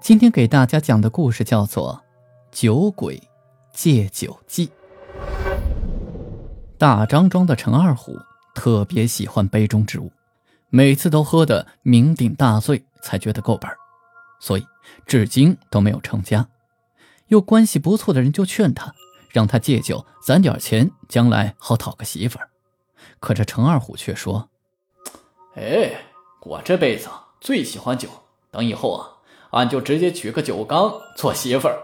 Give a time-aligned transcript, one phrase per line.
[0.00, 2.02] 今天给大家讲的故事叫做
[2.58, 3.22] 《酒鬼
[3.70, 4.66] 戒酒记》。
[6.78, 8.16] 大张庄的陈二虎
[8.54, 10.10] 特别喜欢杯中之物，
[10.70, 13.70] 每次都喝得酩酊大醉才觉得够本
[14.40, 14.66] 所以
[15.04, 16.48] 至今都没有成家。
[17.26, 18.94] 有关系不错的人就劝他，
[19.28, 22.48] 让他戒酒，攒点钱，将来好讨个媳妇儿。
[23.20, 24.48] 可这陈二虎却说
[25.56, 25.92] ：“哎，
[26.40, 28.08] 我这辈子最喜欢酒，
[28.50, 29.16] 等以后啊。”
[29.50, 31.78] 俺就直接娶个酒缸做媳妇儿。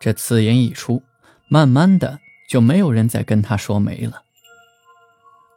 [0.00, 1.02] 这此言一出，
[1.48, 2.18] 慢慢的
[2.48, 4.22] 就没有人再跟他说媒了。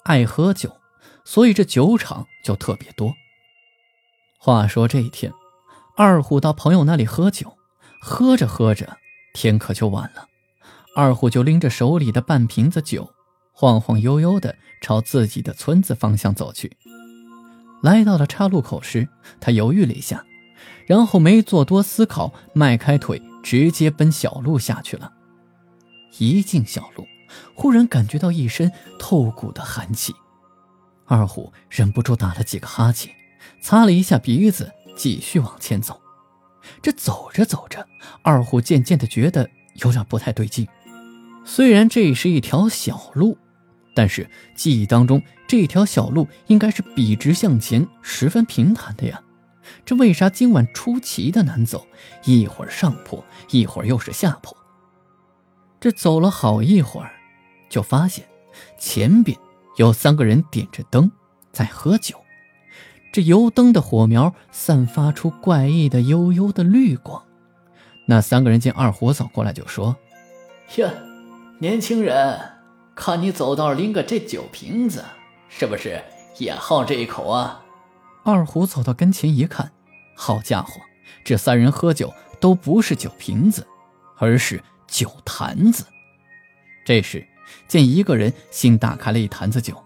[0.04, 0.78] 爱喝酒，
[1.24, 3.14] 所以这酒场就特别多。
[4.40, 5.32] 话说这一天，
[5.96, 7.56] 二虎到朋友那里喝酒，
[8.02, 8.98] 喝着喝着，
[9.34, 10.28] 天可就晚了。
[10.96, 13.14] 二虎就拎着手里的半瓶子酒，
[13.54, 16.76] 晃晃悠悠的朝自己的村子方向走去。
[17.84, 19.08] 来到了岔路口时，
[19.40, 20.26] 他犹豫了一下。
[20.92, 25.14] 然后没做多思考，迈开腿直接奔小路下去了。
[26.18, 27.08] 一进小路，
[27.56, 30.14] 忽然感觉到一身透骨的寒气，
[31.06, 33.10] 二虎忍不住打了几个哈欠，
[33.62, 36.02] 擦了一下鼻子，继续往前走。
[36.82, 37.88] 这走着走着，
[38.22, 40.68] 二虎渐渐的觉得有点不太对劲。
[41.46, 43.38] 虽然这是一条小路，
[43.96, 49.22] 但是记忆当中这条小路应该是笔直向前，十分平坦的呀。
[49.86, 51.88] 这为啥今晚出奇的难走？
[52.26, 54.56] 一会儿上坡，一会儿又是下坡。
[55.80, 57.12] 这走了好一会儿，
[57.70, 58.28] 就发现
[58.78, 59.38] 前边
[59.78, 61.12] 有三个人点着灯
[61.52, 62.16] 在喝酒。
[63.14, 67.24] 这油灯的火苗散发出怪异的幽幽的绿光。
[68.06, 69.96] 那三个人见二虎走过来，就说
[70.78, 70.90] ：“呀，
[71.60, 72.40] 年轻人，
[72.96, 75.04] 看你走道拎个这酒瓶子，
[75.50, 76.02] 是不是
[76.38, 77.61] 也好这一口啊？”
[78.24, 79.72] 二虎走到跟前一看，
[80.16, 80.80] 好家伙，
[81.24, 83.66] 这三人喝酒都不是酒瓶子，
[84.18, 85.86] 而是酒坛子。
[86.86, 87.28] 这时
[87.68, 89.84] 见一个人新打开了一坛子酒，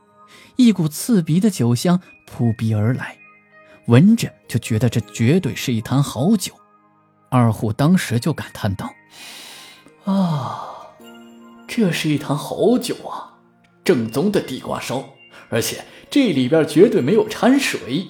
[0.57, 3.17] 一股刺鼻的酒香扑鼻而来，
[3.87, 6.53] 闻着就觉得这绝对是一坛好酒。
[7.29, 8.93] 二虎当时就感叹道
[10.05, 10.87] ：“啊，
[11.67, 13.39] 这是一坛好酒啊，
[13.83, 15.03] 正宗的地瓜烧，
[15.49, 18.09] 而且这里边绝对没有掺水。”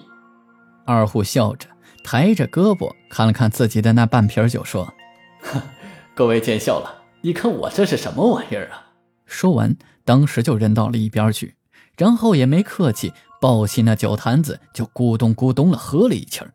[0.86, 1.68] 二虎笑着，
[2.04, 4.94] 抬着胳膊看了看自己的那半瓶酒，说
[5.42, 5.62] ：“哼，
[6.14, 7.04] 各位见笑了。
[7.22, 8.92] 你看我这是什么玩意儿啊？”
[9.26, 11.56] 说完，当时就扔到了一边去，
[11.98, 16.54] 然后也没客气，抱起那酒坛子就咕咚咕咚了喝了一气儿，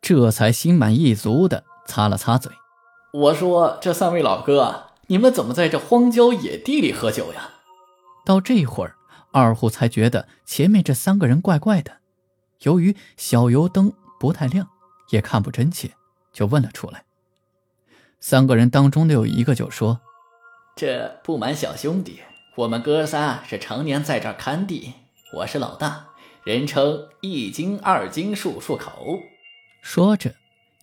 [0.00, 2.50] 这才心满意足的擦了擦嘴。
[3.12, 7.50] 我说：“这三位老哥，你们怎么在这荒郊野地里喝酒呀？”
[8.26, 8.96] 到这会儿，
[9.30, 12.01] 二虎才觉得前面这三个人怪怪的。
[12.62, 14.68] 由于小油灯不太亮，
[15.10, 15.92] 也看不真切，
[16.32, 17.04] 就问了出来。
[18.20, 20.00] 三个人当中的有一个就说
[20.76, 22.20] ：“这不瞒小兄弟，
[22.56, 24.94] 我们哥仨是常年在这儿看地，
[25.38, 26.10] 我是老大，
[26.44, 29.18] 人称一斤二斤数漱口。”
[29.82, 30.34] 说着，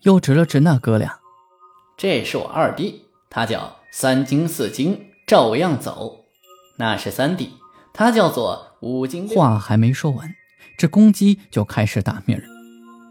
[0.02, 1.20] 又指了指那哥俩
[1.96, 6.26] ：“这是我二弟，他叫三斤四斤照样走；
[6.76, 7.54] 那是三弟，
[7.94, 10.34] 他叫做五斤。”话还没说完。
[10.76, 12.40] 这公鸡就开始打鸣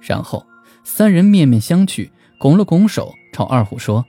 [0.02, 0.46] 然后
[0.84, 4.06] 三人面面相觑，拱了拱手，朝二虎说：“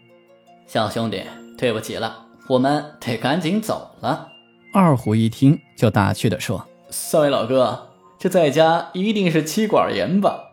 [0.67, 1.25] 小兄弟，
[1.59, 4.29] 对不起了，我们得赶紧走了。”
[4.73, 10.45] 二虎一听，就打趣地说：“三位老哥，这在家一定是妻管严吧？”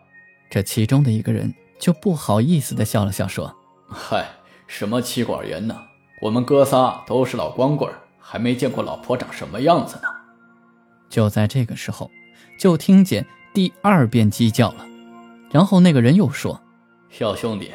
[0.49, 3.55] 这其中的一个人就不好意思地笑了笑，说
[3.87, 4.27] ：“嗨，
[4.65, 5.78] 什么妻管严呢？
[6.23, 10.09] 我们哥仨都是老光棍，还没见过老婆长什么样子呢。”
[11.09, 12.09] 就在这个时候。
[12.57, 14.85] 就听见第二遍鸡叫了，
[15.51, 16.61] 然后那个人又说
[17.09, 17.71] ：“小兄弟，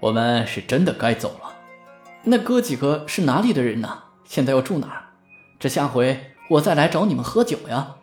[0.00, 1.52] 我们是真的该走了。
[2.24, 4.04] 那哥几个是哪里的人呢？
[4.24, 5.02] 现在要住哪儿？
[5.58, 7.96] 这下回我再来找你们喝酒呀。”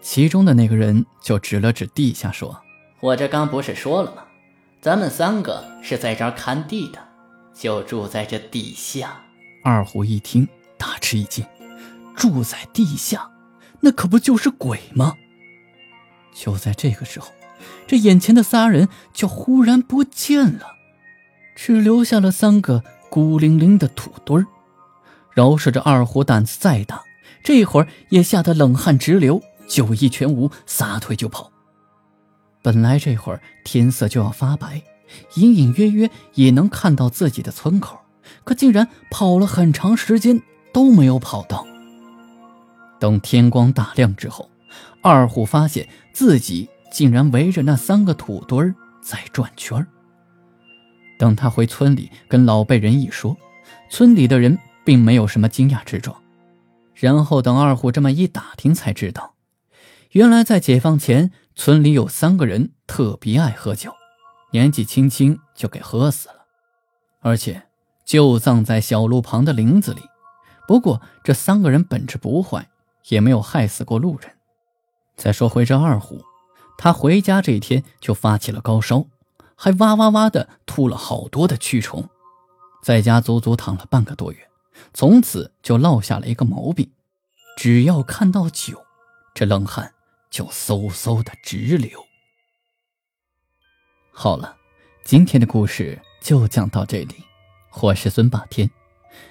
[0.00, 2.60] 其中的那个人就指了指地下说
[3.00, 4.22] ：“我这刚不是说了吗？
[4.80, 6.98] 咱们三个是在这儿看地的，
[7.52, 9.20] 就住在这地下。”
[9.64, 10.46] 二虎一听，
[10.78, 11.44] 大吃一惊
[12.14, 13.28] ：“住在地下，
[13.80, 15.14] 那可不就是鬼吗？”
[16.38, 17.32] 就在这个时候，
[17.88, 20.76] 这眼前的仨人就忽然不见了，
[21.56, 24.46] 只留下了三个孤零零的土堆儿。
[25.34, 27.02] 饶是这二虎胆子再大，
[27.42, 31.50] 这会儿也吓得冷汗直流，酒意全无，撒腿就跑。
[32.62, 34.82] 本来这会儿天色就要发白，
[35.34, 37.98] 隐隐约约也能看到自己的村口，
[38.44, 40.40] 可竟然跑了很长时间
[40.72, 41.66] 都没有跑到。
[43.00, 44.48] 等天光大亮之后，
[45.02, 49.86] 二虎发现自己竟然围着那三个土堆儿在转圈儿。
[51.18, 53.36] 等他回村里跟老辈人一说，
[53.90, 56.16] 村里的人并没有什么惊讶之状。
[56.94, 59.34] 然后等二虎这么一打听，才知道，
[60.12, 63.92] 原来在解放前，村里有三个人特别爱喝酒，
[64.52, 66.46] 年纪轻轻就给喝死了，
[67.20, 67.62] 而且
[68.04, 70.00] 就葬在小路旁的林子里。
[70.66, 72.68] 不过这三个人本质不坏。
[73.08, 74.30] 也没有害死过路人。
[75.18, 76.22] 再说回这二虎，
[76.78, 79.06] 他回家这天就发起了高烧，
[79.56, 82.08] 还哇哇哇的吐了好多的蛆虫，
[82.84, 84.48] 在家足足躺了半个多月，
[84.94, 86.92] 从此就落下了一个毛病：
[87.56, 88.80] 只要看到酒，
[89.34, 89.92] 这冷汗
[90.30, 92.06] 就嗖嗖的直流。
[94.12, 94.56] 好了，
[95.04, 97.16] 今天的故事就讲到这里，
[97.80, 98.70] 我是孙霸天。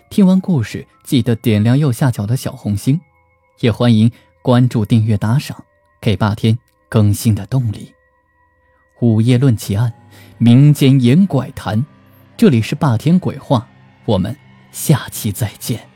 [0.09, 2.99] 听完故事，记得点亮右下角的小红心。
[3.59, 4.11] 也欢迎
[4.43, 5.65] 关注、订阅、打赏，
[5.99, 6.57] 给霸天
[6.89, 7.93] 更新的动力。
[8.99, 9.93] 午夜论奇案，
[10.37, 11.85] 民间言怪谈，
[12.35, 13.67] 这里是霸天鬼话，
[14.05, 14.35] 我们
[14.71, 15.87] 下期再见。